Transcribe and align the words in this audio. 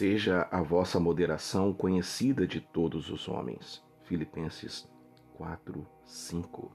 Seja 0.00 0.48
a 0.50 0.62
vossa 0.62 0.98
moderação 0.98 1.74
conhecida 1.74 2.46
de 2.46 2.58
todos 2.58 3.10
os 3.10 3.28
homens. 3.28 3.84
Filipenses 4.04 4.90
4, 5.34 5.86
5. 6.06 6.74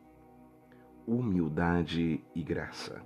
Humildade 1.07 2.23
e 2.35 2.43
graça. 2.43 3.01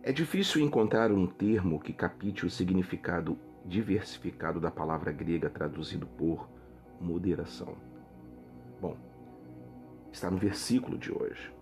É 0.00 0.12
difícil 0.12 0.62
encontrar 0.62 1.10
um 1.10 1.26
termo 1.26 1.80
que 1.80 1.92
capite 1.92 2.46
o 2.46 2.50
significado 2.50 3.36
diversificado 3.64 4.60
da 4.60 4.70
palavra 4.70 5.10
grega 5.10 5.50
traduzido 5.50 6.06
por 6.06 6.48
moderação. 7.00 7.74
Bom, 8.80 8.96
está 10.12 10.30
no 10.30 10.38
versículo 10.38 10.96
de 10.96 11.12
hoje. 11.12 11.52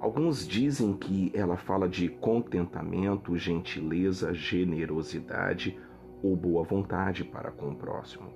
Alguns 0.00 0.48
dizem 0.48 0.94
que 0.94 1.30
ela 1.34 1.58
fala 1.58 1.86
de 1.86 2.08
contentamento, 2.08 3.36
gentileza, 3.36 4.32
generosidade 4.32 5.78
ou 6.22 6.34
boa 6.34 6.64
vontade 6.64 7.22
para 7.22 7.50
com 7.50 7.68
o 7.68 7.76
próximo. 7.76 8.32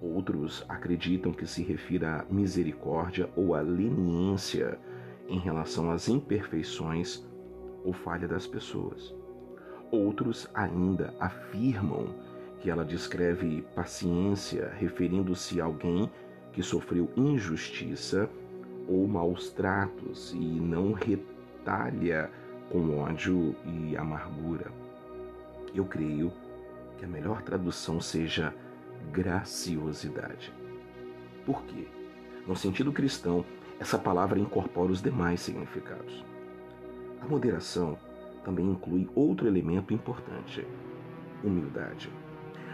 Outros 0.00 0.64
acreditam 0.66 1.32
que 1.32 1.46
se 1.46 1.62
refira 1.62 2.20
à 2.20 2.32
misericórdia 2.32 3.28
ou 3.36 3.54
à 3.54 3.60
leniência 3.60 4.78
em 5.28 5.38
relação 5.38 5.90
às 5.90 6.08
imperfeições 6.08 7.22
ou 7.84 7.92
falha 7.92 8.26
das 8.26 8.46
pessoas. 8.46 9.14
Outros 9.90 10.48
ainda 10.54 11.12
afirmam 11.20 12.14
que 12.58 12.70
ela 12.70 12.86
descreve 12.86 13.62
paciência, 13.74 14.72
referindo-se 14.78 15.60
a 15.60 15.64
alguém 15.66 16.10
que 16.52 16.62
sofreu 16.62 17.10
injustiça 17.14 18.30
ou 18.90 19.06
maus 19.06 19.50
tratos 19.50 20.32
e 20.34 20.36
não 20.36 20.92
retalha 20.92 22.28
com 22.68 22.98
ódio 22.98 23.54
e 23.64 23.96
amargura. 23.96 24.72
Eu 25.72 25.84
creio 25.84 26.32
que 26.98 27.04
a 27.04 27.08
melhor 27.08 27.40
tradução 27.42 28.00
seja 28.00 28.52
graciosidade. 29.12 30.52
Por 31.46 31.62
quê? 31.62 31.86
No 32.46 32.56
sentido 32.56 32.92
cristão, 32.92 33.44
essa 33.78 33.96
palavra 33.96 34.40
incorpora 34.40 34.90
os 34.90 35.00
demais 35.00 35.40
significados. 35.40 36.24
A 37.22 37.26
moderação 37.26 37.96
também 38.44 38.66
inclui 38.66 39.08
outro 39.14 39.46
elemento 39.46 39.94
importante: 39.94 40.66
humildade. 41.44 42.10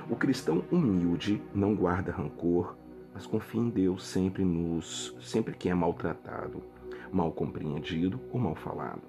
O 0.08 0.17
cristão 0.17 0.64
humilde 0.70 1.42
não 1.55 1.75
guarda 1.75 2.11
rancor, 2.11 2.77
mas 3.17 3.27
confie 3.27 3.59
em 3.59 3.70
Deus 3.70 4.05
sempre 4.05 4.45
nos 4.45 5.17
sempre 5.22 5.55
que 5.55 5.70
é 5.70 5.75
maltratado, 5.75 6.62
mal 7.11 7.33
compreendido 7.33 8.20
ou 8.31 8.39
mal 8.39 8.55
falado. 8.55 9.00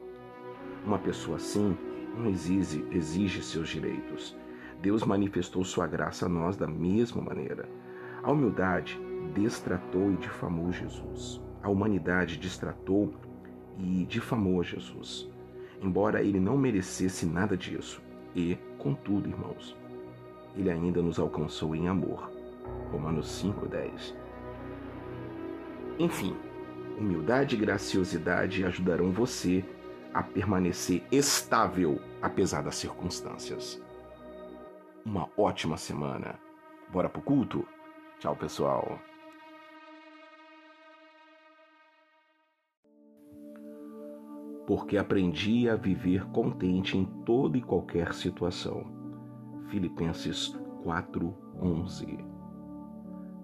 Uma 0.85 0.97
pessoa 0.97 1.35
assim 1.35 1.77
não 2.15 2.29
exige, 2.29 2.85
exige 2.89 3.43
seus 3.43 3.67
direitos. 3.67 4.33
Deus 4.81 5.03
manifestou 5.03 5.61
sua 5.65 5.85
graça 5.85 6.25
a 6.25 6.29
nós 6.29 6.55
da 6.55 6.65
mesma 6.65 7.21
maneira. 7.21 7.67
A 8.23 8.31
humildade 8.31 8.97
destratou 9.33 10.09
e 10.09 10.15
difamou 10.15 10.71
Jesus. 10.71 11.41
A 11.61 11.69
humanidade 11.69 12.37
destratou 12.37 13.13
e 13.77 14.05
difamou 14.05 14.63
Jesus, 14.63 15.29
embora 15.81 16.23
ele 16.23 16.39
não 16.39 16.57
merecesse 16.57 17.25
nada 17.25 17.57
disso. 17.57 18.01
E, 18.33 18.57
contudo, 18.77 19.27
irmãos, 19.27 19.75
ele 20.55 20.71
ainda 20.71 21.01
nos 21.01 21.19
alcançou 21.19 21.75
em 21.75 21.89
amor. 21.89 22.36
Romanos 22.91 23.27
5:10. 23.27 24.15
Enfim, 25.99 26.35
humildade 26.97 27.55
e 27.55 27.59
graciosidade 27.59 28.63
ajudarão 28.63 29.11
você 29.11 29.63
a 30.13 30.23
permanecer 30.23 31.03
estável 31.11 31.99
apesar 32.21 32.63
das 32.63 32.75
circunstâncias. 32.75 33.81
Uma 35.05 35.29
ótima 35.37 35.77
semana. 35.77 36.39
Bora 36.91 37.09
pro 37.09 37.21
culto? 37.21 37.67
Tchau, 38.19 38.35
pessoal. 38.35 38.99
Porque 44.65 44.97
aprendi 44.97 45.69
a 45.69 45.75
viver 45.75 46.25
contente 46.31 46.97
em 46.97 47.05
toda 47.23 47.57
e 47.57 47.61
qualquer 47.61 48.13
situação. 48.13 48.85
Filipenses 49.69 50.57
4:11 50.83 52.36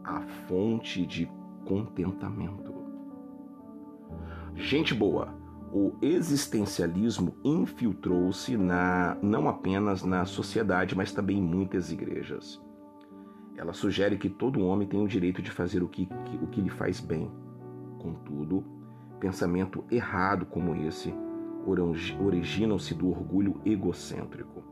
a 0.04 0.22
fonte 0.48 1.06
de 1.06 1.30
contentamento. 1.66 2.74
Gente 4.56 4.94
boa, 4.94 5.34
o 5.72 5.94
existencialismo 6.02 7.36
infiltrou-se 7.44 8.56
na 8.56 9.18
não 9.22 9.50
apenas 9.50 10.04
na 10.04 10.26
sociedade, 10.26 10.96
mas 10.96 11.12
também 11.12 11.40
em 11.40 11.42
muitas 11.42 11.92
igrejas. 11.92 12.62
Ela 13.56 13.74
sugere 13.74 14.18
que 14.18 14.30
todo 14.30 14.64
homem 14.64 14.88
tem 14.88 15.04
o 15.04 15.08
direito 15.08 15.42
de 15.42 15.52
fazer 15.52 15.82
o 15.82 15.88
que, 15.88 16.08
o 16.42 16.48
que 16.48 16.62
lhe 16.62 16.70
faz 16.70 17.00
bem. 17.00 17.32
Contudo, 18.00 18.64
pensamento 19.20 19.84
errado 19.90 20.46
como 20.46 20.76
esse 20.76 21.14
originam-se 22.20 22.94
do 22.94 23.10
orgulho 23.10 23.62
egocêntrico. 23.66 24.64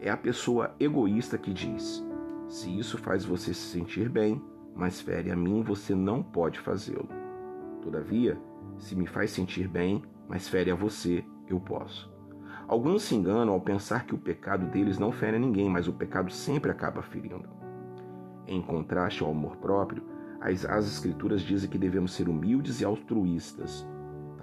É 0.00 0.10
a 0.10 0.16
pessoa 0.16 0.74
egoísta 0.78 1.36
que 1.36 1.52
diz: 1.52 2.04
se 2.48 2.76
isso 2.78 2.98
faz 2.98 3.24
você 3.24 3.54
se 3.54 3.68
sentir 3.68 4.08
bem, 4.08 4.42
mas 4.74 5.00
fere 5.00 5.30
a 5.30 5.36
mim, 5.36 5.62
você 5.62 5.94
não 5.94 6.22
pode 6.22 6.58
fazê-lo. 6.58 7.08
Todavia, 7.82 8.38
se 8.78 8.94
me 8.96 9.06
faz 9.06 9.30
sentir 9.30 9.68
bem, 9.68 10.02
mas 10.28 10.48
fere 10.48 10.70
a 10.70 10.74
você, 10.74 11.24
eu 11.48 11.60
posso. 11.60 12.12
Alguns 12.66 13.02
se 13.02 13.14
enganam 13.14 13.52
ao 13.52 13.60
pensar 13.60 14.06
que 14.06 14.14
o 14.14 14.18
pecado 14.18 14.66
deles 14.66 14.98
não 14.98 15.12
fere 15.12 15.36
a 15.36 15.40
ninguém, 15.40 15.68
mas 15.68 15.86
o 15.86 15.92
pecado 15.92 16.32
sempre 16.32 16.70
acaba 16.70 17.02
ferindo. 17.02 17.48
Em 18.46 18.60
contraste 18.60 19.22
ao 19.22 19.30
amor 19.30 19.56
próprio, 19.56 20.02
as, 20.40 20.64
as 20.64 20.86
Escrituras 20.86 21.42
dizem 21.42 21.68
que 21.68 21.78
devemos 21.78 22.12
ser 22.12 22.28
humildes 22.28 22.80
e 22.80 22.84
altruístas. 22.84 23.86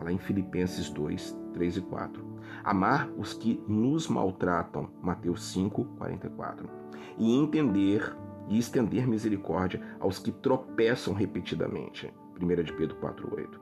Está 0.01 0.09
lá 0.09 0.15
em 0.15 0.17
Filipenses 0.17 0.89
2, 0.89 1.37
3 1.53 1.77
e 1.77 1.81
4. 1.81 2.25
Amar 2.63 3.07
os 3.19 3.35
que 3.35 3.63
nos 3.67 4.07
maltratam, 4.07 4.89
Mateus 4.99 5.43
5, 5.51 5.85
44. 5.95 6.67
E 7.19 7.37
entender 7.37 8.11
e 8.49 8.57
estender 8.57 9.07
misericórdia 9.07 9.79
aos 9.99 10.17
que 10.17 10.31
tropeçam 10.31 11.13
repetidamente. 11.13 12.11
1 12.41 12.63
de 12.63 12.73
Pedro 12.73 12.95
4:8. 12.95 13.59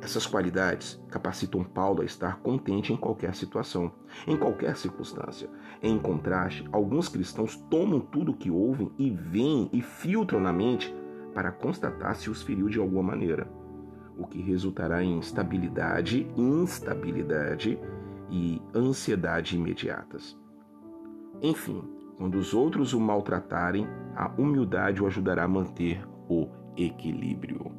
Essas 0.00 0.24
qualidades 0.24 1.02
capacitam 1.10 1.64
Paulo 1.64 2.02
a 2.02 2.04
estar 2.04 2.38
contente 2.38 2.92
em 2.92 2.96
qualquer 2.96 3.34
situação, 3.34 3.90
em 4.24 4.36
qualquer 4.36 4.76
circunstância. 4.76 5.50
Em 5.82 5.98
contraste, 5.98 6.64
alguns 6.70 7.08
cristãos 7.08 7.56
tomam 7.68 7.98
tudo 7.98 8.30
o 8.30 8.36
que 8.36 8.52
ouvem 8.52 8.92
e 8.96 9.10
veem 9.10 9.68
e 9.72 9.82
filtram 9.82 10.38
na 10.38 10.52
mente 10.52 10.94
para 11.34 11.50
constatar 11.50 12.14
se 12.14 12.30
os 12.30 12.40
feriu 12.40 12.68
de 12.68 12.78
alguma 12.78 13.02
maneira, 13.02 13.50
o 14.16 14.26
que 14.26 14.40
resultará 14.40 15.02
em 15.02 15.18
instabilidade, 15.18 16.26
instabilidade 16.36 17.78
e 18.30 18.60
ansiedade 18.74 19.56
imediatas. 19.56 20.36
Enfim, 21.42 21.82
quando 22.16 22.36
os 22.36 22.54
outros 22.54 22.94
o 22.94 23.00
maltratarem, 23.00 23.86
a 24.14 24.30
humildade 24.38 25.02
o 25.02 25.06
ajudará 25.06 25.44
a 25.44 25.48
manter 25.48 26.06
o 26.28 26.48
equilíbrio. 26.76 27.70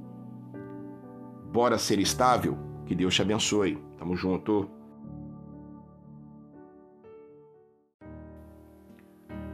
Bora 1.52 1.78
ser 1.78 2.00
estável? 2.00 2.58
Que 2.86 2.94
Deus 2.94 3.16
te 3.16 3.22
abençoe. 3.22 3.84
Tamo 3.98 4.16
junto. 4.16 4.69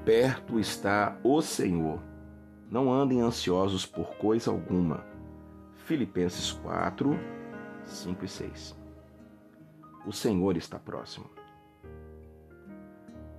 Perto 0.04 0.60
está 0.60 1.18
o 1.24 1.42
Senhor. 1.42 2.00
Não 2.70 2.92
andem 2.92 3.22
ansiosos 3.22 3.86
por 3.86 4.18
coisa 4.18 4.52
alguma. 4.52 5.13
Filipenses 5.84 6.54
4, 6.54 7.20
5 7.84 8.24
e 8.24 8.28
6. 8.28 8.76
O 10.06 10.14
Senhor 10.14 10.56
está 10.56 10.80
próximo. 10.80 11.30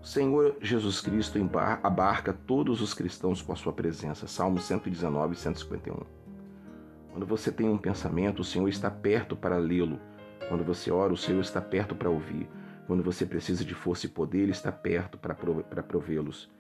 O 0.03 0.07
Senhor 0.07 0.55
Jesus 0.61 1.01
Cristo 1.01 1.39
abarca 1.83 2.35
todos 2.35 2.83
os 2.83 2.93
cristãos 2.93 3.41
com 3.41 3.53
a 3.55 3.57
sua 3.57 3.73
presença. 3.73 4.27
Salmos 4.27 4.65
119 4.65 5.33
e 5.33 5.37
151. 5.39 6.03
Quando 7.13 7.25
você 7.25 7.51
tem 7.51 7.67
um 7.67 7.79
pensamento, 7.79 8.41
o 8.41 8.45
Senhor 8.45 8.69
está 8.69 8.91
perto 8.91 9.35
para 9.35 9.57
lê-lo. 9.57 9.99
Quando 10.47 10.63
você 10.63 10.91
ora, 10.91 11.15
o 11.15 11.17
Senhor 11.17 11.41
está 11.41 11.63
perto 11.63 11.95
para 11.95 12.11
ouvir. 12.11 12.47
Quando 12.87 13.03
você 13.03 13.25
precisa 13.25 13.65
de 13.65 13.75
força 13.75 14.05
e 14.05 14.11
poder, 14.11 14.41
Ele 14.41 14.53
está 14.53 14.71
perto 14.71 15.17
para 15.17 15.83
provê-los. 15.83 16.51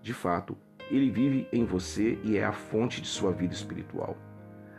De 0.00 0.14
fato, 0.14 0.56
Ele 0.90 1.10
vive 1.10 1.46
em 1.52 1.66
você 1.66 2.18
e 2.24 2.38
é 2.38 2.44
a 2.46 2.52
fonte 2.52 3.02
de 3.02 3.08
sua 3.08 3.30
vida 3.30 3.52
espiritual. 3.52 4.16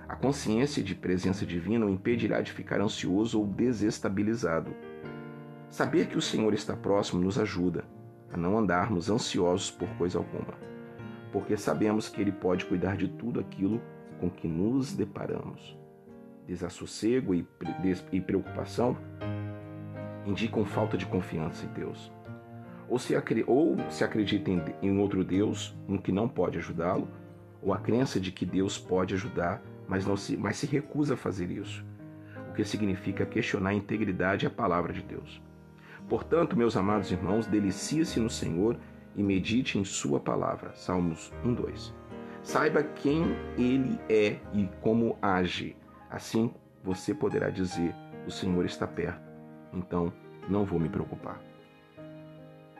A 0.09 0.15
consciência 0.15 0.81
de 0.81 0.95
presença 0.95 1.45
divina 1.45 1.85
o 1.85 1.89
impedirá 1.89 2.41
de 2.41 2.51
ficar 2.51 2.81
ansioso 2.81 3.39
ou 3.39 3.45
desestabilizado. 3.45 4.73
Saber 5.69 6.07
que 6.07 6.17
o 6.17 6.21
Senhor 6.21 6.51
está 6.51 6.75
próximo 6.75 7.21
nos 7.21 7.37
ajuda 7.37 7.85
a 8.33 8.35
não 8.35 8.57
andarmos 8.57 9.07
ansiosos 9.07 9.69
por 9.69 9.87
coisa 9.99 10.17
alguma, 10.17 10.55
porque 11.31 11.55
sabemos 11.55 12.09
que 12.09 12.19
Ele 12.19 12.31
pode 12.31 12.65
cuidar 12.65 12.97
de 12.97 13.07
tudo 13.07 13.39
aquilo 13.39 13.79
com 14.19 14.31
que 14.31 14.47
nos 14.47 14.95
deparamos. 14.95 15.77
Desassossego 16.47 17.35
e 17.35 18.19
preocupação 18.19 18.97
indicam 20.25 20.65
falta 20.65 20.97
de 20.97 21.05
confiança 21.05 21.67
em 21.67 21.69
Deus. 21.69 22.11
ou 22.89 22.97
se, 22.97 23.13
ou 23.45 23.77
se 23.91 24.03
acredita 24.03 24.49
em, 24.81 24.97
outro 24.97 25.23
Deus, 25.23 25.77
um 25.87 25.99
que 25.99 26.11
não 26.11 26.27
pode 26.27 26.57
ajudá-lo, 26.57 27.07
ou 27.61 27.71
a 27.71 27.77
crença 27.77 28.19
de 28.19 28.31
que 28.31 28.43
Deus 28.43 28.75
pode 28.75 29.13
ajudar, 29.13 29.61
mas, 29.89 30.05
não 30.05 30.15
se, 30.15 30.37
mas 30.37 30.57
se 30.57 30.67
recusa 30.67 31.15
a 31.15 31.17
fazer 31.17 31.49
isso, 31.49 31.83
o 32.49 32.53
que 32.53 32.63
significa 32.63 33.25
questionar 33.25 33.71
a 33.71 33.73
integridade 33.73 34.45
e 34.45 34.47
a 34.47 34.51
palavra 34.51 34.93
de 34.93 35.01
Deus. 35.01 35.41
Portanto, 36.07 36.55
meus 36.55 36.77
amados 36.77 37.11
irmãos, 37.11 37.47
delicie-se 37.47 38.19
no 38.19 38.29
Senhor 38.29 38.77
e 39.15 39.23
medite 39.23 39.79
em 39.79 39.83
Sua 39.83 40.19
palavra. 40.19 40.73
Salmos 40.75 41.33
1, 41.43 41.53
2. 41.55 41.95
Saiba 42.43 42.83
quem 42.83 43.35
Ele 43.57 43.99
é 44.07 44.37
e 44.53 44.69
como 44.79 45.17
age. 45.21 45.75
Assim 46.09 46.53
você 46.83 47.13
poderá 47.13 47.49
dizer: 47.49 47.93
O 48.27 48.31
Senhor 48.31 48.65
está 48.65 48.87
perto, 48.87 49.21
então 49.73 50.13
não 50.47 50.65
vou 50.65 50.79
me 50.79 50.87
preocupar. 50.87 51.41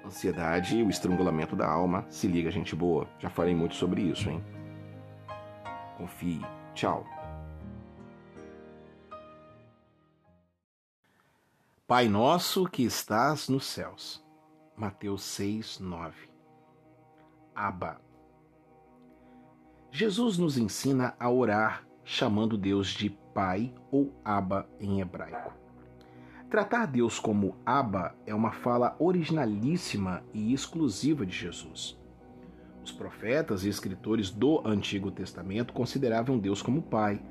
Ansiedade 0.06 0.78
e 0.78 0.84
o 0.84 0.90
estrangulamento 0.90 1.56
da 1.56 1.68
alma. 1.68 2.06
Se 2.10 2.28
liga, 2.28 2.50
gente 2.50 2.76
boa. 2.76 3.08
Já 3.20 3.30
falei 3.30 3.54
muito 3.54 3.76
sobre 3.76 4.02
isso, 4.02 4.30
hein? 4.30 4.44
Confie. 5.98 6.59
Tchau. 6.80 7.06
Pai 11.86 12.08
nosso 12.08 12.70
que 12.70 12.84
estás 12.84 13.50
nos 13.50 13.66
céus. 13.66 14.26
Mateus 14.78 15.24
6, 15.24 15.80
9. 15.82 16.30
Aba. 17.54 18.00
Jesus 19.92 20.38
nos 20.38 20.58
ensina 20.58 21.18
a 21.20 21.30
orar 21.30 21.86
chamando 22.06 22.58
Deus 22.58 22.88
de 22.88 23.10
Pai 23.10 23.76
ou 23.92 24.14
Aba 24.24 24.66
em 24.80 25.02
hebraico. 25.02 25.54
Tratar 26.50 26.86
Deus 26.86 27.20
como 27.20 27.58
Abba 27.66 28.16
é 28.26 28.34
uma 28.34 28.54
fala 28.54 28.96
originalíssima 29.00 30.24
e 30.34 30.54
exclusiva 30.54 31.26
de 31.26 31.36
Jesus. 31.36 31.99
Os 32.90 32.96
profetas 32.96 33.64
e 33.64 33.70
escritores 33.70 34.32
do 34.32 34.68
Antigo 34.68 35.12
Testamento 35.12 35.74
consideravam 35.74 36.40
Deus 36.40 36.60
como 36.60 36.82
Pai, 36.82 37.22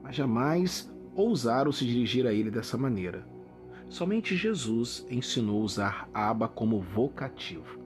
mas 0.00 0.14
jamais 0.14 0.88
ousaram 1.12 1.72
se 1.72 1.84
dirigir 1.84 2.24
a 2.24 2.32
ele 2.32 2.52
dessa 2.52 2.78
maneira. 2.78 3.26
Somente 3.88 4.36
Jesus 4.36 5.04
ensinou 5.10 5.60
a 5.60 5.64
usar 5.64 6.08
Abba 6.14 6.46
como 6.46 6.80
vocativo. 6.80 7.80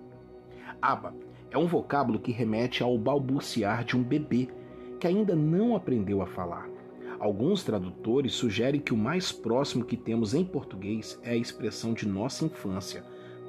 Abba 0.81 1.15
é 1.51 1.57
um 1.57 1.67
vocábulo 1.67 2.19
que 2.19 2.33
remete 2.33 2.83
ao 2.83 2.99
balbuciar 2.99 3.83
de 3.83 3.97
um 3.97 4.03
bebê 4.03 4.51
que 5.01 5.07
ainda 5.07 5.35
não 5.35 5.75
aprendeu 5.75 6.21
a 6.21 6.27
falar. 6.27 6.69
Alguns 7.19 7.65
tradutores 7.65 8.35
sugerem 8.35 8.79
que 8.79 8.93
o 8.93 8.97
mais 8.97 9.33
próximo 9.33 9.87
que 9.87 9.97
temos 9.97 10.35
em 10.35 10.45
português 10.45 11.19
é 11.23 11.31
a 11.31 11.37
expressão 11.37 11.95
de 11.95 12.07
nossa 12.07 12.45
infância, 12.45 13.03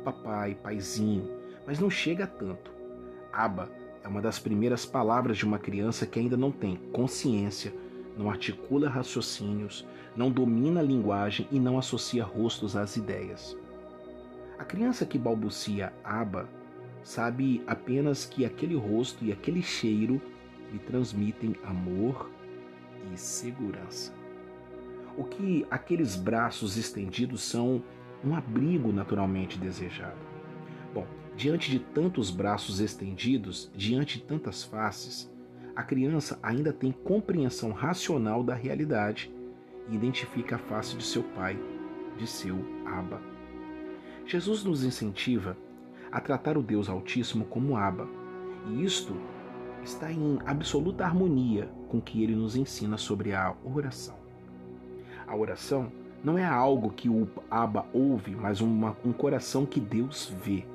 papai, 0.06 0.56
paizinho, 0.56 1.30
mas 1.68 1.82
não 1.82 1.90
chega 1.90 2.24
a 2.24 2.28
tanto. 2.28 2.73
Aba 3.34 3.70
é 4.04 4.08
uma 4.08 4.22
das 4.22 4.38
primeiras 4.38 4.86
palavras 4.86 5.38
de 5.38 5.46
uma 5.46 5.58
criança 5.58 6.06
que 6.06 6.20
ainda 6.20 6.38
não 6.38 6.52
tem 6.52 6.76
consciência, 6.92 7.74
não 8.18 8.30
articula 8.30 8.90
raciocínios, 8.90 9.86
não 10.16 10.30
domina 10.30 10.80
a 10.80 10.84
linguagem 10.84 11.48
e 11.52 11.60
não 11.60 11.80
associa 11.80 12.24
rostos 12.24 12.76
às 12.76 12.96
ideias. 12.96 13.58
A 14.60 14.64
criança 14.64 15.06
que 15.06 15.18
balbucia 15.18 15.92
aba 16.04 16.48
sabe 17.04 17.64
apenas 17.66 18.24
que 18.24 18.46
aquele 18.46 18.76
rosto 18.76 19.26
e 19.26 19.32
aquele 19.32 19.64
cheiro 19.64 20.22
lhe 20.72 20.80
transmitem 20.80 21.56
amor, 21.66 22.30
e 23.12 23.18
segurança. 23.18 24.14
O 25.18 25.24
que 25.24 25.66
aqueles 25.70 26.16
braços 26.16 26.78
estendidos 26.78 27.44
são 27.44 27.84
um 28.24 28.36
abrigo 28.36 28.92
naturalmente 28.92 29.58
desejado. 29.58 30.18
Bom, 30.94 31.06
diante 31.36 31.72
de 31.72 31.80
tantos 31.80 32.30
braços 32.30 32.80
estendidos, 32.80 33.72
diante 33.76 34.20
de 34.20 34.26
tantas 34.26 34.64
faces, 34.64 35.32
a 35.76 35.82
criança 35.82 36.40
ainda 36.44 36.72
tem 36.72 36.92
compreensão 36.92 37.72
racional 37.72 38.44
da 38.44 38.54
realidade 38.54 39.34
e 39.90 39.96
identifica 39.96 40.56
a 40.56 40.60
face 40.60 40.96
de 40.96 41.04
seu 41.04 41.24
pai, 41.24 41.60
de 42.18 42.28
seu 42.28 42.58
Abba. 42.86 43.20
Jesus 44.26 44.64
nos 44.64 44.84
incentiva 44.84 45.58
a 46.12 46.22
tratar 46.22 46.58
o 46.58 46.62
Deus 46.62 46.88
Altíssimo 46.88 47.46
como 47.46 47.76
Abba, 47.76 48.08
e 48.68 48.84
isto 48.84 49.16
está 49.84 50.12
em 50.12 50.40
absoluta 50.46 51.04
harmonia 51.04 51.70
com 51.90 51.98
o 51.98 52.02
que 52.02 52.24
ele 52.24 52.36
nos 52.36 52.56
ensina 52.56 52.98
sobre 52.98 53.34
a 53.34 53.56
oração. 53.66 54.16
A 55.28 55.36
oração 55.36 55.92
não 56.24 56.38
é 56.38 56.46
algo 56.46 56.92
que 56.92 57.10
o 57.10 57.28
Abba 57.50 57.86
ouve, 57.92 58.36
mas 58.36 58.62
uma, 58.62 58.96
um 59.04 59.12
coração 59.12 59.66
que 59.66 59.80
Deus 59.80 60.34
vê. 60.44 60.66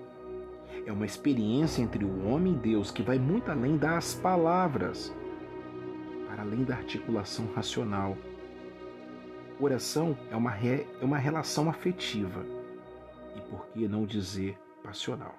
É 0.89 0.93
uma 0.93 1.05
experiência 1.05 1.83
entre 1.83 2.03
o 2.03 2.27
homem 2.27 2.55
e 2.55 2.57
Deus 2.57 2.91
que 2.91 3.03
vai 3.03 3.19
muito 3.19 3.51
além 3.51 3.77
das 3.77 4.15
palavras, 4.15 5.15
para 6.27 6.41
além 6.41 6.65
da 6.65 6.77
articulação 6.77 7.47
racional. 7.55 8.17
Oração 9.61 10.17
é 10.31 10.35
uma, 10.35 10.51
re, 10.51 10.87
é 10.99 11.05
uma 11.05 11.19
relação 11.19 11.69
afetiva 11.69 12.43
e, 13.37 13.41
por 13.51 13.67
que 13.67 13.87
não 13.87 14.07
dizer, 14.07 14.59
passional. 14.83 15.37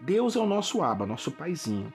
Deus 0.00 0.34
é 0.34 0.38
o 0.38 0.46
nosso 0.46 0.82
Abba, 0.82 1.04
nosso 1.04 1.30
paizinho 1.30 1.92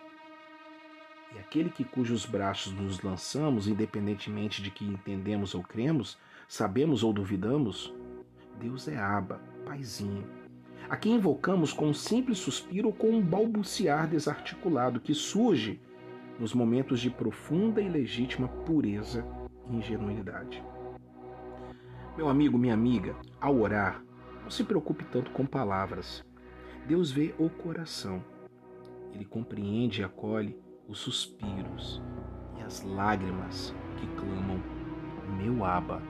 e 1.36 1.40
aquele 1.40 1.72
que 1.72 1.84
cujos 1.84 2.24
braços 2.24 2.72
nos 2.72 3.02
lançamos, 3.02 3.68
independentemente 3.68 4.62
de 4.62 4.70
que 4.70 4.86
entendemos 4.86 5.56
ou 5.56 5.64
cremos, 5.64 6.20
sabemos 6.48 7.04
ou 7.04 7.12
duvidamos, 7.12 7.92
Deus 8.60 8.88
é 8.88 8.96
Aba, 8.96 9.42
Paizinho, 9.66 10.39
a 10.90 10.98
quem 10.98 11.16
invocamos 11.16 11.72
com 11.72 11.88
um 11.88 11.94
simples 11.94 12.40
suspiro 12.40 12.88
ou 12.88 12.94
com 12.94 13.10
um 13.12 13.22
balbuciar 13.22 14.08
desarticulado 14.08 15.00
que 15.00 15.14
surge 15.14 15.80
nos 16.40 16.54
momentos 16.54 17.00
de 17.00 17.12
profunda 17.12 17.80
e 17.80 17.88
legítima 17.88 18.48
pureza 18.48 19.24
e 19.70 19.76
ingenuidade. 19.76 20.64
Meu 22.18 22.28
amigo, 22.28 22.58
minha 22.58 22.74
amiga, 22.74 23.16
ao 23.40 23.60
orar, 23.60 24.04
não 24.42 24.50
se 24.50 24.64
preocupe 24.64 25.06
tanto 25.06 25.30
com 25.32 25.46
palavras. 25.46 26.26
Deus 26.88 27.12
vê 27.12 27.36
o 27.38 27.50
coração. 27.50 28.24
Ele 29.14 29.26
compreende 29.26 30.02
e 30.02 30.04
acolhe 30.04 30.58
os 30.88 30.98
suspiros 30.98 32.02
e 32.58 32.64
as 32.64 32.82
lágrimas 32.82 33.76
que 33.98 34.08
clamam: 34.16 34.60
Meu 35.38 35.64
Aba, 35.64 36.02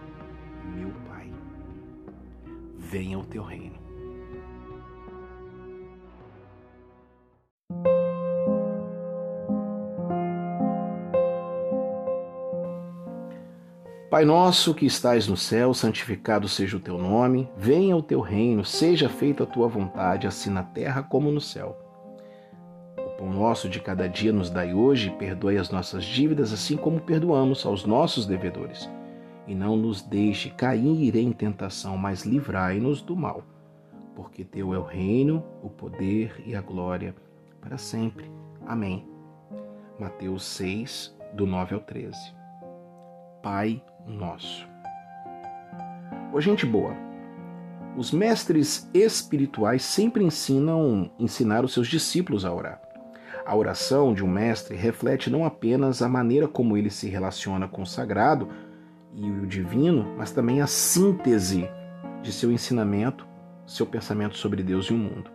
meu 0.74 0.92
Pai, 1.08 1.32
venha 2.78 3.20
o 3.20 3.26
teu 3.26 3.44
reino. 3.44 3.89
Pai 14.10 14.26
nosso 14.26 14.74
que 14.74 14.86
estais 14.86 15.28
no 15.28 15.38
céu, 15.38 15.74
santificado 15.74 16.48
seja 16.48 16.78
o 16.78 16.80
teu 16.80 16.98
nome, 16.98 17.48
venha 17.56 17.96
o 17.96 18.02
teu 18.02 18.22
reino, 18.22 18.66
seja 18.66 19.08
feita 19.08 19.44
a 19.44 19.48
tua 19.48 19.68
vontade, 19.68 20.26
assim 20.26 20.50
na 20.50 20.64
terra 20.64 21.04
como 21.04 21.32
no 21.32 21.40
céu 21.40 21.90
pão 23.20 23.30
nosso 23.30 23.68
de 23.68 23.82
cada 23.82 24.08
dia 24.08 24.32
nos 24.32 24.50
dai 24.50 24.74
hoje, 24.74 25.10
perdoe 25.20 25.58
as 25.58 25.70
nossas 25.70 26.06
dívidas, 26.06 26.54
assim 26.54 26.78
como 26.78 27.02
perdoamos 27.02 27.66
aos 27.66 27.86
nossos 27.86 28.26
devedores. 28.26 28.90
E 29.46 29.54
não 29.54 29.76
nos 29.76 30.02
deixe 30.02 30.50
cair 30.50 31.18
em 31.18 31.34
tentação, 31.34 31.98
mas 31.98 32.24
livrai-nos 32.24 33.02
do 33.02 33.18
mal. 33.18 33.44
Porque 34.16 34.46
teu 34.46 34.74
é 34.74 34.78
o 34.78 34.84
reino, 34.84 35.44
o 35.62 35.70
poder 35.70 36.42
e 36.46 36.56
a 36.56 36.62
glória 36.62 37.14
para 37.60 37.78
sempre. 37.78 38.32
Amém. 38.66 39.06
Mateus 40.00 40.44
6, 40.46 41.14
do 41.34 41.46
9 41.46 41.76
ao 41.76 41.82
13. 41.82 42.39
Pai 43.42 43.82
nosso. 44.06 44.68
Ô 46.34 46.42
gente 46.42 46.66
boa, 46.66 46.94
os 47.96 48.12
mestres 48.12 48.90
espirituais 48.94 49.82
sempre 49.82 50.24
ensinam 50.24 51.10
ensinar 51.18 51.64
os 51.64 51.74
seus 51.74 51.88
discípulos 51.88 52.44
a 52.44 52.54
orar. 52.54 52.82
A 53.46 53.56
oração 53.56 54.14
de 54.14 54.26
um 54.26 54.28
mestre 54.28 54.76
reflete 54.76 55.30
não 55.30 55.46
apenas 55.46 56.02
a 56.02 56.10
maneira 56.10 56.50
como 56.50 56.76
ele 56.76 56.90
se 56.90 57.08
relaciona 57.08 57.68
com 57.68 57.82
o 57.82 57.88
sagrado 57.88 58.50
e 59.16 59.32
o 59.32 59.48
divino, 59.48 60.14
mas 60.18 60.32
também 60.32 60.62
a 60.62 60.68
síntese 60.68 61.70
de 62.22 62.34
seu 62.34 62.52
ensinamento, 62.52 63.26
seu 63.66 63.86
pensamento 63.86 64.38
sobre 64.38 64.62
Deus 64.62 64.88
e 64.88 64.94
o 64.94 64.98
mundo. 64.98 65.32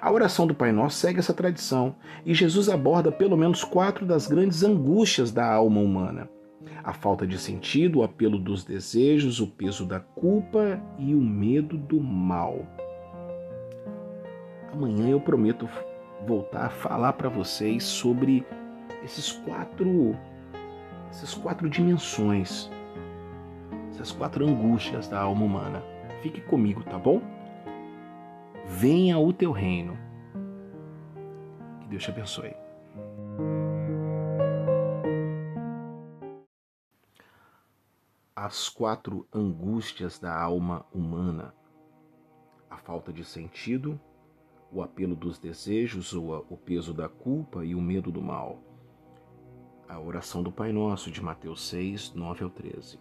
A 0.00 0.12
oração 0.12 0.46
do 0.46 0.54
Pai 0.54 0.72
Nosso 0.72 0.98
segue 0.98 1.18
essa 1.18 1.32
tradição 1.34 1.96
e 2.24 2.34
Jesus 2.34 2.68
aborda 2.68 3.10
pelo 3.10 3.36
menos 3.36 3.64
quatro 3.64 4.04
das 4.04 4.26
grandes 4.26 4.62
angústias 4.62 5.32
da 5.32 5.50
alma 5.50 5.80
humana: 5.80 6.28
a 6.82 6.92
falta 6.92 7.26
de 7.26 7.38
sentido, 7.38 8.00
o 8.00 8.02
apelo 8.02 8.38
dos 8.38 8.64
desejos, 8.64 9.40
o 9.40 9.46
peso 9.46 9.84
da 9.86 10.00
culpa 10.00 10.80
e 10.98 11.14
o 11.14 11.20
medo 11.20 11.76
do 11.76 12.00
mal. 12.00 12.66
Amanhã 14.72 15.08
eu 15.08 15.20
prometo 15.20 15.68
voltar 16.26 16.66
a 16.66 16.70
falar 16.70 17.14
para 17.14 17.28
vocês 17.28 17.82
sobre 17.84 18.46
esses 19.02 19.32
quatro 19.32 20.16
essas 21.10 21.34
quatro 21.34 21.68
dimensões, 21.68 22.70
essas 23.90 24.12
quatro 24.12 24.46
angústias 24.46 25.08
da 25.08 25.20
alma 25.20 25.44
humana. 25.44 25.82
Fique 26.22 26.40
comigo, 26.40 26.84
tá 26.84 26.96
bom? 26.96 27.20
venha 28.70 29.18
o 29.18 29.32
teu 29.32 29.50
reino. 29.50 29.98
Que 31.80 31.88
Deus 31.88 32.04
te 32.04 32.10
abençoe. 32.10 32.54
As 38.50 38.68
quatro 38.68 39.28
angústias 39.32 40.18
da 40.18 40.36
alma 40.36 40.84
humana: 40.92 41.54
a 42.68 42.78
falta 42.78 43.12
de 43.12 43.24
sentido, 43.24 43.96
o 44.72 44.82
apelo 44.82 45.14
dos 45.14 45.38
desejos, 45.38 46.12
o 46.14 46.56
peso 46.56 46.92
da 46.92 47.08
culpa 47.08 47.64
e 47.64 47.76
o 47.76 47.80
medo 47.80 48.10
do 48.10 48.20
mal. 48.20 48.58
A 49.88 50.00
oração 50.00 50.42
do 50.42 50.50
Pai 50.50 50.72
Nosso 50.72 51.12
de 51.12 51.22
Mateus 51.22 51.62
6, 51.68 52.12
9 52.14 52.42
ao 52.42 52.50
13. 52.50 52.98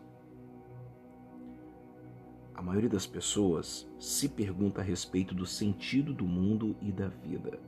A 2.54 2.62
maioria 2.62 2.90
das 2.90 3.08
pessoas 3.08 3.90
se 3.98 4.30
pergunta 4.30 4.82
a 4.82 4.84
respeito 4.84 5.34
do 5.34 5.48
sentido 5.48 6.14
do 6.14 6.28
mundo 6.28 6.76
e 6.80 6.92
da 6.92 7.08
vida. 7.08 7.60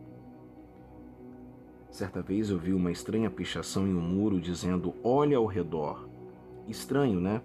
Certa 1.89 2.21
vez 2.21 2.51
eu 2.51 2.59
vi 2.59 2.73
uma 2.73 2.91
estranha 2.91 3.31
pichação 3.31 3.87
em 3.87 3.95
um 3.95 4.01
muro 4.01 4.39
dizendo: 4.39 4.93
Olha 5.03 5.37
ao 5.37 5.47
redor. 5.47 6.07
Estranho, 6.67 7.19
né? 7.19 7.41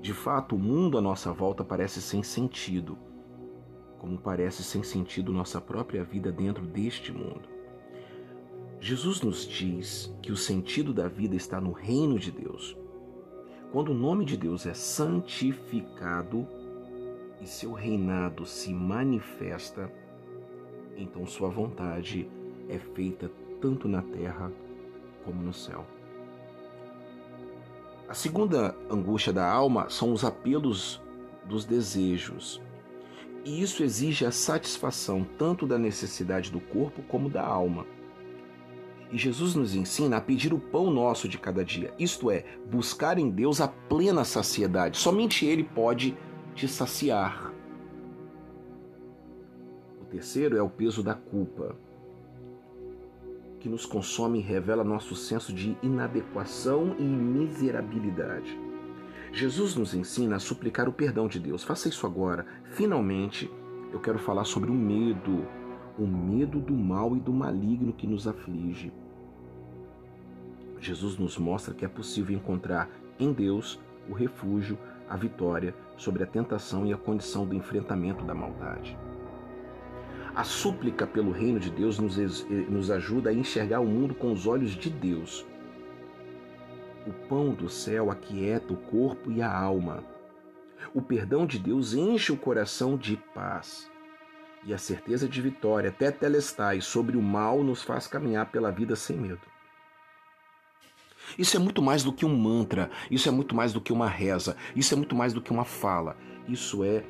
De 0.00 0.12
fato, 0.12 0.54
o 0.54 0.58
mundo 0.58 0.96
à 0.98 1.00
nossa 1.00 1.32
volta 1.32 1.64
parece 1.64 2.00
sem 2.00 2.22
sentido 2.22 2.98
como 3.98 4.18
parece 4.18 4.62
sem 4.62 4.82
sentido 4.82 5.32
nossa 5.32 5.60
própria 5.60 6.04
vida 6.04 6.30
dentro 6.30 6.64
deste 6.64 7.12
mundo. 7.12 7.48
Jesus 8.78 9.20
nos 9.20 9.46
diz 9.46 10.14
que 10.22 10.30
o 10.30 10.36
sentido 10.36 10.92
da 10.92 11.08
vida 11.08 11.34
está 11.34 11.60
no 11.60 11.72
reino 11.72 12.18
de 12.18 12.30
Deus. 12.30 12.76
Quando 13.72 13.90
o 13.90 13.94
nome 13.94 14.24
de 14.24 14.36
Deus 14.36 14.64
é 14.66 14.74
santificado 14.74 16.46
e 17.40 17.46
seu 17.46 17.72
reinado 17.72 18.46
se 18.46 18.72
manifesta, 18.72 19.90
então 20.96 21.26
sua 21.26 21.48
vontade 21.48 22.30
é 22.68 22.78
feita 22.78 23.30
tanto 23.60 23.88
na 23.88 24.02
terra 24.02 24.52
como 25.24 25.42
no 25.42 25.52
céu. 25.52 25.84
A 28.08 28.14
segunda 28.14 28.76
angústia 28.88 29.32
da 29.32 29.50
alma 29.50 29.90
são 29.90 30.12
os 30.12 30.24
apelos 30.24 31.02
dos 31.44 31.64
desejos. 31.64 32.62
E 33.44 33.60
isso 33.60 33.82
exige 33.82 34.24
a 34.24 34.30
satisfação 34.30 35.26
tanto 35.36 35.66
da 35.66 35.76
necessidade 35.76 36.50
do 36.50 36.60
corpo 36.60 37.02
como 37.02 37.28
da 37.28 37.44
alma. 37.44 37.84
E 39.10 39.18
Jesus 39.18 39.54
nos 39.54 39.74
ensina 39.74 40.16
a 40.16 40.20
pedir 40.20 40.52
o 40.52 40.58
pão 40.58 40.90
nosso 40.90 41.28
de 41.28 41.38
cada 41.38 41.64
dia, 41.64 41.92
isto 41.98 42.30
é, 42.30 42.44
buscar 42.70 43.18
em 43.18 43.30
Deus 43.30 43.60
a 43.60 43.68
plena 43.68 44.24
saciedade. 44.24 44.98
Somente 44.98 45.44
Ele 45.44 45.64
pode 45.64 46.16
te 46.54 46.66
saciar. 46.66 47.52
O 50.00 50.04
terceiro 50.04 50.56
é 50.56 50.62
o 50.62 50.70
peso 50.70 51.02
da 51.02 51.14
culpa, 51.14 51.76
que 53.60 53.68
nos 53.68 53.84
consome 53.84 54.38
e 54.38 54.42
revela 54.42 54.84
nosso 54.84 55.14
senso 55.14 55.52
de 55.52 55.76
inadequação 55.82 56.94
e 56.98 57.02
miserabilidade. 57.02 58.58
Jesus 59.32 59.74
nos 59.74 59.94
ensina 59.94 60.36
a 60.36 60.40
suplicar 60.40 60.88
o 60.88 60.92
perdão 60.92 61.28
de 61.28 61.38
Deus. 61.38 61.62
Faça 61.62 61.88
isso 61.88 62.06
agora. 62.06 62.46
Finalmente, 62.72 63.50
eu 63.92 64.00
quero 64.00 64.18
falar 64.18 64.44
sobre 64.44 64.70
o 64.70 64.74
medo, 64.74 65.46
o 65.98 66.06
medo 66.06 66.60
do 66.60 66.74
mal 66.74 67.16
e 67.16 67.20
do 67.20 67.32
maligno 67.32 67.92
que 67.92 68.06
nos 68.06 68.26
aflige. 68.26 68.92
Jesus 70.80 71.18
nos 71.18 71.36
mostra 71.36 71.74
que 71.74 71.84
é 71.84 71.88
possível 71.88 72.36
encontrar 72.36 72.88
em 73.18 73.32
Deus 73.32 73.80
o 74.08 74.12
refúgio, 74.12 74.78
a 75.08 75.16
vitória 75.16 75.74
sobre 75.96 76.22
a 76.22 76.26
tentação 76.26 76.86
e 76.86 76.92
a 76.92 76.96
condição 76.96 77.46
do 77.46 77.54
enfrentamento 77.54 78.24
da 78.24 78.34
maldade. 78.34 78.96
A 80.36 80.44
súplica 80.44 81.06
pelo 81.06 81.32
reino 81.32 81.58
de 81.58 81.70
Deus 81.70 81.98
nos, 81.98 82.16
nos 82.68 82.90
ajuda 82.90 83.30
a 83.30 83.34
enxergar 83.34 83.80
o 83.80 83.86
mundo 83.86 84.14
com 84.14 84.32
os 84.32 84.46
olhos 84.46 84.76
de 84.76 84.88
Deus 84.88 85.44
o 87.06 87.12
pão 87.28 87.54
do 87.54 87.68
céu 87.68 88.10
aquieta 88.10 88.72
o 88.72 88.76
corpo 88.76 89.30
e 89.30 89.40
a 89.40 89.50
alma. 89.50 90.04
O 90.92 91.00
perdão 91.00 91.46
de 91.46 91.58
Deus 91.58 91.94
enche 91.94 92.32
o 92.32 92.36
coração 92.36 92.96
de 92.96 93.16
paz. 93.32 93.90
E 94.64 94.74
a 94.74 94.78
certeza 94.78 95.28
de 95.28 95.40
vitória, 95.40 95.90
até 95.90 96.10
telestai, 96.10 96.80
sobre 96.80 97.16
o 97.16 97.22
mal 97.22 97.62
nos 97.62 97.82
faz 97.82 98.08
caminhar 98.08 98.46
pela 98.46 98.72
vida 98.72 98.96
sem 98.96 99.16
medo. 99.16 99.40
Isso 101.38 101.56
é 101.56 101.60
muito 101.60 101.80
mais 101.80 102.02
do 102.02 102.12
que 102.12 102.26
um 102.26 102.36
mantra, 102.36 102.90
isso 103.10 103.28
é 103.28 103.32
muito 103.32 103.54
mais 103.54 103.72
do 103.72 103.80
que 103.80 103.92
uma 103.92 104.08
reza, 104.08 104.56
isso 104.74 104.92
é 104.94 104.96
muito 104.96 105.14
mais 105.14 105.32
do 105.32 105.40
que 105.40 105.52
uma 105.52 105.64
fala. 105.64 106.16
Isso 106.48 106.82
é. 106.82 107.04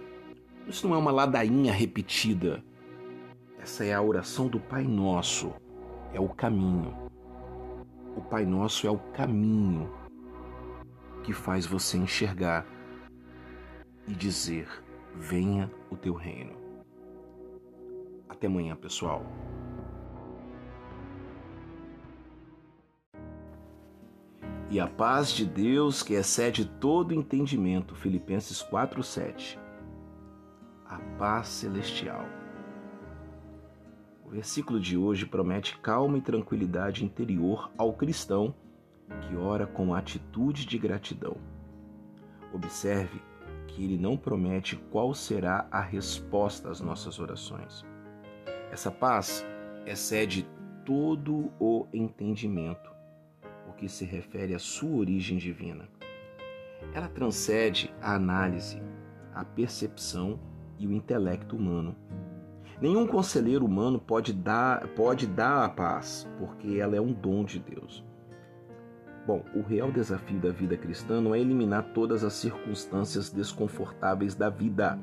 Isso 0.66 0.86
não 0.86 0.94
é 0.94 0.98
uma 0.98 1.10
ladainha 1.10 1.72
repetida. 1.72 2.62
Essa 3.66 3.84
é 3.84 3.92
a 3.92 4.00
oração 4.00 4.46
do 4.46 4.60
Pai 4.60 4.84
Nosso, 4.84 5.52
é 6.12 6.20
o 6.20 6.28
caminho. 6.28 7.10
O 8.16 8.20
Pai 8.20 8.46
Nosso 8.46 8.86
é 8.86 8.90
o 8.90 8.96
caminho 9.12 9.92
que 11.24 11.32
faz 11.32 11.66
você 11.66 11.98
enxergar 11.98 12.64
e 14.06 14.14
dizer: 14.14 14.68
Venha 15.16 15.68
o 15.90 15.96
teu 15.96 16.14
reino. 16.14 16.52
Até 18.28 18.46
amanhã, 18.46 18.76
pessoal. 18.76 19.26
E 24.70 24.78
a 24.78 24.86
paz 24.86 25.32
de 25.32 25.44
Deus, 25.44 26.04
que 26.04 26.14
excede 26.14 26.64
todo 26.64 27.12
entendimento, 27.12 27.96
Filipenses 27.96 28.62
4:7. 28.62 29.58
A 30.88 31.00
paz 31.18 31.48
celestial 31.48 32.45
o 34.26 34.30
versículo 34.30 34.80
de 34.80 34.96
hoje 34.96 35.24
promete 35.24 35.78
calma 35.78 36.18
e 36.18 36.20
tranquilidade 36.20 37.04
interior 37.04 37.70
ao 37.78 37.92
cristão 37.92 38.52
que 39.20 39.36
ora 39.36 39.68
com 39.68 39.94
atitude 39.94 40.66
de 40.66 40.76
gratidão. 40.76 41.36
Observe 42.52 43.22
que 43.68 43.84
ele 43.84 43.96
não 43.96 44.16
promete 44.16 44.74
qual 44.90 45.14
será 45.14 45.68
a 45.70 45.80
resposta 45.80 46.68
às 46.68 46.80
nossas 46.80 47.20
orações. 47.20 47.84
Essa 48.72 48.90
paz 48.90 49.46
excede 49.86 50.44
todo 50.84 51.52
o 51.60 51.86
entendimento, 51.92 52.90
o 53.68 53.72
que 53.74 53.88
se 53.88 54.04
refere 54.04 54.54
à 54.54 54.58
sua 54.58 54.96
origem 54.96 55.38
divina. 55.38 55.88
Ela 56.92 57.08
transcende 57.08 57.94
a 58.02 58.16
análise, 58.16 58.82
a 59.32 59.44
percepção 59.44 60.40
e 60.78 60.86
o 60.86 60.92
intelecto 60.92 61.56
humano 61.56 61.94
Nenhum 62.80 63.06
conselheiro 63.06 63.64
humano 63.64 63.98
pode 63.98 64.32
dar, 64.32 64.86
pode 64.88 65.26
dar 65.26 65.64
a 65.64 65.68
paz, 65.68 66.28
porque 66.38 66.78
ela 66.78 66.94
é 66.94 67.00
um 67.00 67.12
dom 67.12 67.44
de 67.44 67.58
Deus. 67.58 68.04
Bom, 69.26 69.42
o 69.54 69.62
real 69.62 69.90
desafio 69.90 70.38
da 70.38 70.50
vida 70.50 70.76
cristã 70.76 71.20
não 71.20 71.34
é 71.34 71.40
eliminar 71.40 71.82
todas 71.94 72.22
as 72.22 72.34
circunstâncias 72.34 73.30
desconfortáveis 73.30 74.34
da 74.34 74.50
vida, 74.50 74.98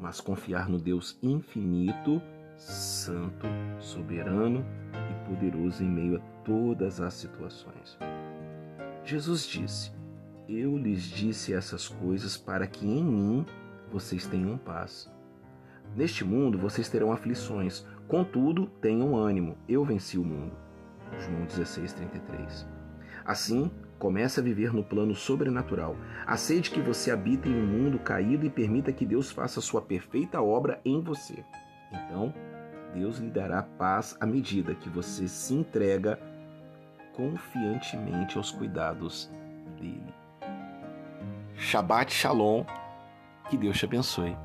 mas 0.00 0.20
confiar 0.20 0.68
no 0.68 0.78
Deus 0.78 1.18
infinito, 1.22 2.20
santo, 2.56 3.46
soberano 3.78 4.66
e 4.92 5.28
poderoso 5.28 5.82
em 5.82 5.88
meio 5.88 6.16
a 6.16 6.20
todas 6.44 7.00
as 7.00 7.14
situações. 7.14 7.96
Jesus 9.04 9.46
disse: 9.46 9.92
Eu 10.48 10.76
lhes 10.76 11.04
disse 11.04 11.54
essas 11.54 11.88
coisas 11.88 12.36
para 12.36 12.66
que 12.66 12.86
em 12.86 13.02
mim 13.02 13.46
vocês 13.90 14.26
tenham 14.26 14.58
paz. 14.58 15.10
Neste 15.96 16.24
mundo 16.24 16.58
vocês 16.58 16.88
terão 16.88 17.12
aflições, 17.12 17.84
contudo, 18.06 18.66
tenham 18.80 19.16
ânimo, 19.16 19.56
eu 19.68 19.84
venci 19.84 20.18
o 20.18 20.24
mundo. 20.24 20.52
João 21.18 21.44
16, 21.44 21.92
33. 21.92 22.66
Assim, 23.24 23.70
comece 23.98 24.40
a 24.40 24.42
viver 24.42 24.72
no 24.72 24.82
plano 24.82 25.14
sobrenatural. 25.14 25.96
Aceite 26.26 26.70
que 26.70 26.80
você 26.80 27.10
habita 27.10 27.48
em 27.48 27.54
um 27.54 27.66
mundo 27.66 27.98
caído 27.98 28.46
e 28.46 28.50
permita 28.50 28.92
que 28.92 29.04
Deus 29.04 29.30
faça 29.30 29.60
sua 29.60 29.82
perfeita 29.82 30.40
obra 30.40 30.80
em 30.84 31.00
você. 31.00 31.44
Então, 31.92 32.32
Deus 32.94 33.18
lhe 33.18 33.30
dará 33.30 33.62
paz 33.62 34.16
à 34.20 34.26
medida 34.26 34.74
que 34.74 34.88
você 34.88 35.28
se 35.28 35.54
entrega 35.54 36.18
confiantemente 37.14 38.38
aos 38.38 38.50
cuidados 38.50 39.30
dele. 39.78 40.14
Shabbat 41.56 42.12
Shalom. 42.12 42.64
Que 43.50 43.56
Deus 43.56 43.76
te 43.76 43.84
abençoe. 43.84 44.36